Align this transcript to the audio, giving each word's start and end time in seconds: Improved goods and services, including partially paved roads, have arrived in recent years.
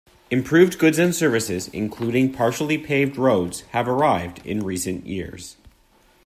Improved 0.31 0.79
goods 0.79 0.97
and 0.97 1.13
services, 1.13 1.67
including 1.67 2.33
partially 2.33 2.79
paved 2.79 3.17
roads, 3.17 3.61
have 3.69 3.87
arrived 3.87 4.43
in 4.43 4.65
recent 4.65 5.05
years. 5.05 5.57